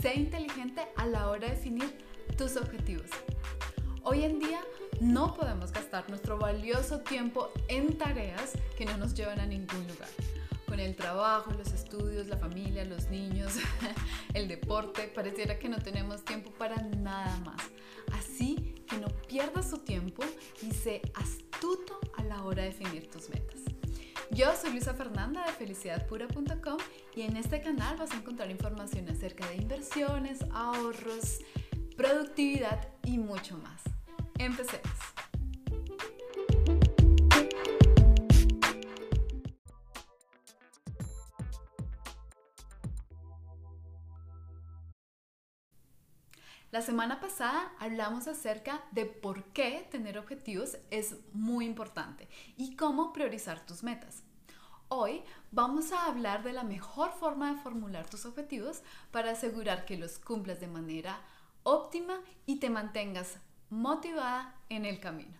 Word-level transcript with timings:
sé 0.00 0.14
inteligente 0.14 0.88
a 0.96 1.06
la 1.06 1.28
hora 1.28 1.48
de 1.48 1.54
definir 1.54 1.98
tus 2.36 2.56
objetivos. 2.56 3.10
Hoy 4.02 4.24
en 4.24 4.38
día 4.38 4.60
no 5.00 5.34
podemos 5.34 5.72
gastar 5.72 6.08
nuestro 6.08 6.38
valioso 6.38 7.00
tiempo 7.00 7.50
en 7.68 7.98
tareas 7.98 8.52
que 8.78 8.86
no 8.86 8.96
nos 8.96 9.14
llevan 9.14 9.40
a 9.40 9.46
ningún 9.46 9.86
lugar. 9.86 10.08
Con 10.66 10.80
el 10.80 10.96
trabajo, 10.96 11.52
los 11.52 11.72
estudios, 11.72 12.28
la 12.28 12.36
familia, 12.38 12.84
los 12.84 13.10
niños, 13.10 13.54
el 14.34 14.48
deporte, 14.48 15.10
pareciera 15.14 15.58
que 15.58 15.68
no 15.68 15.78
tenemos 15.78 16.24
tiempo 16.24 16.50
para 16.52 16.76
nada 16.76 17.36
más. 17.40 17.60
Así 18.12 18.74
que 18.88 18.96
no 18.96 19.08
pierdas 19.28 19.70
tu 19.70 19.78
tiempo 19.78 20.22
y 20.62 20.72
sé 20.72 21.02
astuto 21.14 21.98
a 22.16 22.22
la 22.24 22.42
hora 22.44 22.62
de 22.62 22.70
definir 22.70 23.10
tus 23.10 23.28
metas. 23.28 23.69
Yo 24.40 24.56
soy 24.56 24.70
Luisa 24.70 24.94
Fernanda 24.94 25.44
de 25.44 25.52
felicidadpura.com 25.52 26.78
y 27.14 27.20
en 27.20 27.36
este 27.36 27.60
canal 27.60 27.98
vas 27.98 28.10
a 28.12 28.16
encontrar 28.16 28.50
información 28.50 29.06
acerca 29.10 29.46
de 29.46 29.56
inversiones, 29.56 30.46
ahorros, 30.54 31.40
productividad 31.94 32.88
y 33.04 33.18
mucho 33.18 33.58
más. 33.58 33.82
Empecemos. 34.38 34.88
La 46.70 46.80
semana 46.80 47.20
pasada 47.20 47.74
hablamos 47.78 48.26
acerca 48.26 48.80
de 48.92 49.04
por 49.04 49.52
qué 49.52 49.86
tener 49.90 50.16
objetivos 50.16 50.78
es 50.90 51.16
muy 51.34 51.66
importante 51.66 52.26
y 52.56 52.74
cómo 52.74 53.12
priorizar 53.12 53.66
tus 53.66 53.82
metas. 53.82 54.22
Hoy 54.92 55.22
vamos 55.52 55.92
a 55.92 56.06
hablar 56.06 56.42
de 56.42 56.52
la 56.52 56.64
mejor 56.64 57.12
forma 57.12 57.52
de 57.52 57.60
formular 57.60 58.10
tus 58.10 58.26
objetivos 58.26 58.82
para 59.12 59.30
asegurar 59.30 59.84
que 59.84 59.96
los 59.96 60.18
cumplas 60.18 60.58
de 60.58 60.66
manera 60.66 61.20
óptima 61.62 62.20
y 62.44 62.56
te 62.56 62.70
mantengas 62.70 63.36
motivada 63.68 64.52
en 64.68 64.84
el 64.84 64.98
camino. 64.98 65.38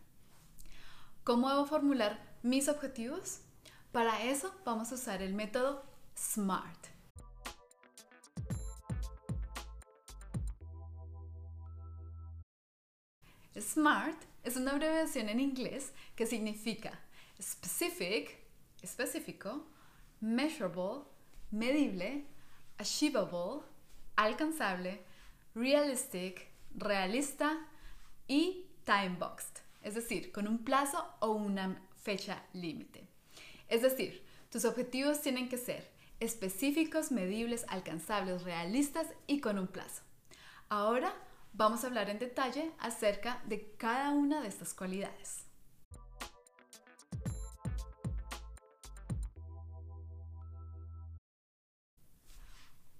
¿Cómo 1.24 1.50
debo 1.50 1.66
formular 1.66 2.38
mis 2.44 2.68
objetivos? 2.68 3.40
Para 3.90 4.22
eso 4.22 4.54
vamos 4.64 4.92
a 4.92 4.94
usar 4.94 5.20
el 5.20 5.34
método 5.34 5.84
SMART. 6.14 6.86
SMART 13.60 14.22
es 14.44 14.54
una 14.54 14.70
abreviación 14.70 15.28
en 15.28 15.40
inglés 15.40 15.92
que 16.14 16.26
significa 16.26 17.00
specific, 17.42 18.38
específico, 18.82 19.66
measurable, 20.20 21.04
medible, 21.50 22.24
achievable, 22.78 23.62
alcanzable, 24.16 25.02
realistic, 25.54 26.48
realista 26.74 27.66
y 28.28 28.66
time 28.84 29.16
boxed, 29.18 29.62
es 29.82 29.94
decir, 29.94 30.32
con 30.32 30.46
un 30.46 30.58
plazo 30.64 31.14
o 31.20 31.32
una 31.32 31.82
fecha 32.02 32.42
límite. 32.52 33.06
Es 33.68 33.82
decir, 33.82 34.24
tus 34.50 34.64
objetivos 34.64 35.20
tienen 35.20 35.48
que 35.48 35.58
ser 35.58 35.88
específicos, 36.18 37.12
medibles, 37.12 37.64
alcanzables, 37.68 38.42
realistas 38.42 39.06
y 39.26 39.40
con 39.40 39.58
un 39.58 39.68
plazo. 39.68 40.02
Ahora 40.68 41.14
vamos 41.52 41.82
a 41.82 41.86
hablar 41.88 42.10
en 42.10 42.18
detalle 42.18 42.72
acerca 42.78 43.42
de 43.46 43.72
cada 43.76 44.10
una 44.10 44.40
de 44.40 44.48
estas 44.48 44.74
cualidades. 44.74 45.49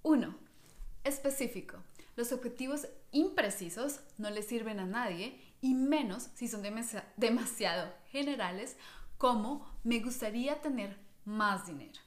1. 0.03 0.35
Específico. 1.03 1.77
Los 2.15 2.31
objetivos 2.31 2.87
imprecisos 3.11 3.99
no 4.17 4.29
le 4.29 4.41
sirven 4.43 4.79
a 4.79 4.85
nadie 4.85 5.39
y 5.61 5.73
menos 5.73 6.29
si 6.33 6.47
son 6.47 6.63
demasiado 7.17 7.93
generales 8.11 8.77
como 9.17 9.67
me 9.83 9.99
gustaría 9.99 10.61
tener 10.61 10.97
más 11.25 11.67
dinero. 11.67 11.99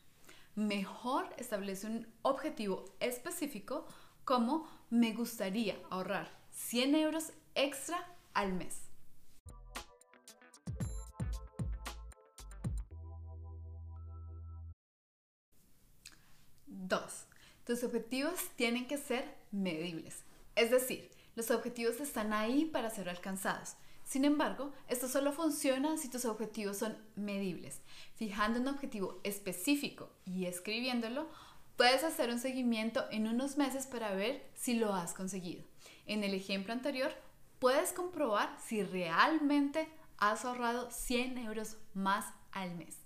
Mejor 0.55 1.29
establece 1.37 1.87
un 1.87 2.07
objetivo 2.23 2.85
específico 3.01 3.87
como 4.25 4.69
me 4.91 5.13
gustaría 5.13 5.77
ahorrar 5.91 6.31
100 6.53 6.95
euros 6.95 7.33
extra 7.55 7.99
al 8.35 8.53
mes. 8.53 8.85
2. 16.67 17.34
Tus 17.65 17.83
objetivos 17.85 18.35
tienen 18.57 18.87
que 18.87 18.99
ser 18.99 19.35
medibles. 19.51 20.23
Es 20.55 20.71
decir, 20.71 21.11
los 21.35 21.51
objetivos 21.51 22.01
están 22.01 22.33
ahí 22.33 22.65
para 22.67 22.91
ser 22.91 23.09
alcanzados. 23.09 23.75
Sin 24.05 24.25
embargo, 24.25 24.73
esto 24.89 25.09
solo 25.09 25.33
funciona 25.33 25.97
si 25.97 26.11
tus 26.11 26.27
objetivos 26.27 26.77
son 26.77 26.97
medibles. 27.17 27.81
Fijando 28.17 28.61
un 28.61 28.69
objetivo 28.69 29.19
específico 29.25 30.11
y 30.27 30.45
escribiéndolo, 30.45 31.29
Puedes 31.77 32.05
hacer 32.05 32.31
un 32.31 32.39
seguimiento 32.39 33.05
en 33.11 33.27
unos 33.27 33.57
meses 33.57 33.87
para 33.87 34.15
ver 34.15 34.49
si 34.55 34.75
lo 34.75 34.95
has 34.95 35.13
conseguido. 35.13 35.65
En 36.07 36.23
el 36.23 36.33
ejemplo 36.33 36.73
anterior, 36.73 37.13
puedes 37.59 37.93
comprobar 37.93 38.57
si 38.65 38.85
realmente 38.85 39.89
has 40.19 40.45
ahorrado 40.45 40.89
100 40.93 41.39
euros 41.39 41.77
más 41.93 42.27
al 42.53 42.77
mes. 42.77 43.04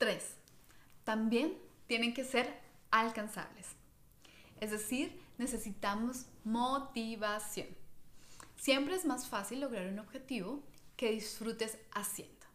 Tres, 0.00 0.34
también 1.04 1.58
tienen 1.86 2.14
que 2.14 2.24
ser 2.24 2.58
alcanzables. 2.90 3.66
Es 4.58 4.70
decir, 4.70 5.20
necesitamos 5.36 6.24
motivación. 6.42 7.66
Siempre 8.56 8.94
es 8.94 9.04
más 9.04 9.28
fácil 9.28 9.60
lograr 9.60 9.88
un 9.88 9.98
objetivo 9.98 10.62
que 10.96 11.10
disfrutes 11.10 11.76
haciendo. 11.92 12.46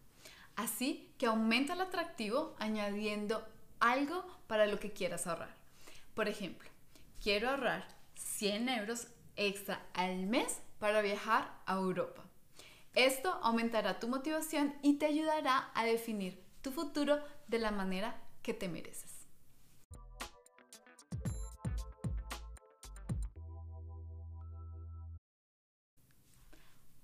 Así 0.55 1.13
que 1.19 1.28
aumenta 1.28 1.73
el 1.73 1.81
atractivo 1.81 2.55
añadiendo 2.57 3.47
algo 3.79 4.25
para 4.47 4.66
lo 4.66 4.79
que 4.79 4.91
quieras 4.91 5.28
ahorrar. 5.28 5.55
Por 6.16 6.28
ejemplo, 6.28 6.67
quiero 7.22 7.51
ahorrar 7.51 7.88
100 8.16 8.69
euros 8.69 9.07
extra 9.35 9.85
al 9.94 10.25
mes 10.25 10.61
para 10.79 11.03
viajar 11.03 11.55
a 11.67 11.75
Europa. 11.75 12.23
Esto 12.95 13.29
aumentará 13.44 14.00
tu 14.00 14.07
motivación 14.07 14.73
y 14.81 14.95
te 14.95 15.05
ayudará 15.05 15.69
a 15.75 15.85
definir 15.85 16.44
tu 16.66 16.72
futuro 16.72 17.20
de 17.48 17.59
la 17.59 17.70
manera 17.70 18.20
que 18.42 18.56
te 18.56 18.68
mereces. 18.68 19.28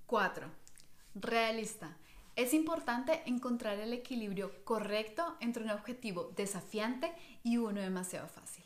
4 0.08 0.48
realista. 1.14 1.96
Es 2.36 2.56
importante 2.56 3.22
encontrar 3.28 3.78
el 3.78 3.94
equilibrio 3.94 4.66
correcto 4.66 5.38
entre 5.42 5.64
un 5.64 5.70
objetivo 5.70 6.32
desafiante 6.36 7.14
y 7.44 7.58
uno 7.58 7.82
demasiado 7.82 8.28
fácil. 8.30 8.66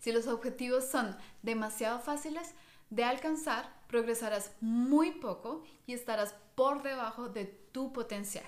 Si 0.00 0.12
los 0.12 0.28
objetivos 0.28 0.86
son 0.86 1.14
demasiado 1.42 2.00
fáciles 2.00 2.54
de 2.88 3.04
alcanzar, 3.04 3.70
progresarás 3.86 4.52
muy 4.62 5.10
poco 5.10 5.62
y 5.86 5.92
estarás 5.92 6.34
por 6.54 6.82
debajo 6.82 7.28
de 7.28 7.44
tu 7.44 7.92
potencial. 7.92 8.46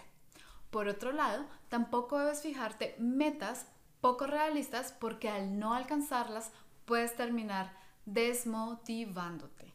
Por 0.74 0.88
otro 0.88 1.12
lado, 1.12 1.46
tampoco 1.68 2.18
debes 2.18 2.42
fijarte 2.42 2.96
metas 2.98 3.66
poco 4.00 4.26
realistas 4.26 4.92
porque 4.92 5.28
al 5.28 5.56
no 5.60 5.72
alcanzarlas 5.72 6.50
puedes 6.84 7.14
terminar 7.14 7.72
desmotivándote. 8.06 9.72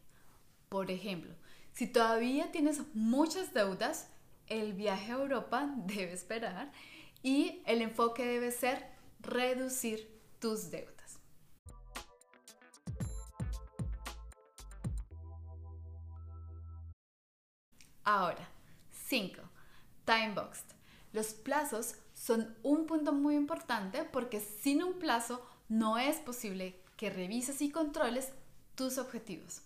Por 0.68 0.90
ejemplo, 0.90 1.32
si 1.72 1.86
todavía 1.86 2.52
tienes 2.52 2.82
muchas 2.92 3.54
deudas, 3.54 4.10
el 4.46 4.74
viaje 4.74 5.12
a 5.12 5.14
Europa 5.14 5.72
debe 5.86 6.12
esperar 6.12 6.70
y 7.22 7.62
el 7.64 7.80
enfoque 7.80 8.26
debe 8.26 8.50
ser 8.50 8.86
reducir 9.20 10.20
tus 10.38 10.70
deudas. 10.70 11.18
Ahora, 18.04 18.46
5. 18.90 19.40
Time 20.04 20.34
boxed. 20.34 20.79
Los 21.12 21.34
plazos 21.34 21.94
son 22.14 22.56
un 22.62 22.86
punto 22.86 23.12
muy 23.12 23.34
importante 23.34 24.04
porque 24.04 24.40
sin 24.40 24.82
un 24.82 24.98
plazo 24.98 25.44
no 25.68 25.98
es 25.98 26.16
posible 26.18 26.76
que 26.96 27.10
revises 27.10 27.62
y 27.62 27.70
controles 27.70 28.32
tus 28.74 28.98
objetivos. 28.98 29.62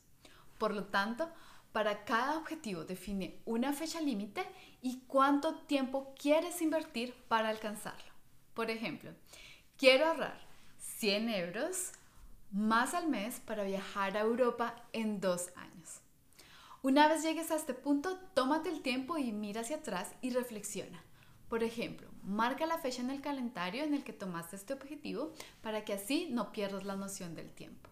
Por 0.58 0.73
lo 0.73 0.85
tanto, 0.85 1.29
para 1.73 2.05
cada 2.05 2.38
objetivo 2.38 2.85
define 2.85 3.41
una 3.44 3.73
fecha 3.73 4.00
límite 4.00 4.46
y 4.81 5.00
cuánto 5.06 5.56
tiempo 5.62 6.14
quieres 6.17 6.62
invertir 6.62 7.14
para 7.29 7.49
alcanzarlo. 7.49 8.12
Por 8.55 8.70
ejemplo, 8.70 9.11
quiero 9.76 10.06
ahorrar 10.06 10.38
100 10.79 11.29
euros 11.31 11.93
más 12.52 12.94
al 12.94 13.08
mes 13.08 13.40
para 13.40 13.64
viajar 13.64 14.17
a 14.17 14.20
Europa 14.20 14.76
en 14.93 15.20
dos 15.20 15.49
años. 15.56 16.00
Una 16.82 17.08
vez 17.08 17.23
llegues 17.23 17.50
a 17.50 17.56
este 17.56 17.75
punto, 17.75 18.19
tómate 18.35 18.69
el 18.69 18.81
tiempo 18.81 19.19
y 19.19 19.32
mira 19.32 19.62
hacia 19.62 19.76
atrás 19.76 20.12
y 20.23 20.31
reflexiona. 20.31 21.02
Por 21.49 21.62
ejemplo, 21.62 22.08
marca 22.23 22.67
la 22.67 22.79
fecha 22.79 23.02
en 23.02 23.11
el 23.11 23.20
calendario 23.20 23.85
en 23.85 23.94
el 23.94 24.02
que 24.02 24.12
tomaste 24.12 24.56
este 24.56 24.73
objetivo 24.73 25.32
para 25.62 25.85
que 25.85 25.93
así 25.93 26.29
no 26.31 26.52
pierdas 26.52 26.85
la 26.85 26.96
noción 26.96 27.35
del 27.35 27.52
tiempo. 27.52 27.91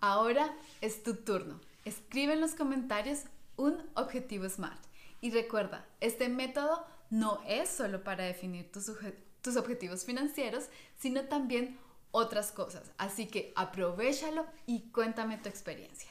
Ahora 0.00 0.56
es 0.80 1.02
tu 1.02 1.14
turno. 1.14 1.60
Escribe 1.84 2.32
en 2.32 2.40
los 2.40 2.54
comentarios 2.54 3.24
un 3.56 3.82
objetivo 3.94 4.48
SMART. 4.48 4.82
Y 5.20 5.30
recuerda, 5.30 5.86
este 6.00 6.30
método 6.30 6.86
no 7.10 7.42
es 7.46 7.68
solo 7.68 8.02
para 8.02 8.24
definir 8.24 8.72
tus, 8.72 8.90
tus 9.42 9.56
objetivos 9.56 10.06
financieros, 10.06 10.68
sino 10.96 11.24
también 11.24 11.78
otras 12.12 12.50
cosas. 12.50 12.90
Así 12.96 13.26
que 13.26 13.52
aprovechalo 13.56 14.46
y 14.66 14.90
cuéntame 14.90 15.36
tu 15.36 15.50
experiencia. 15.50 16.10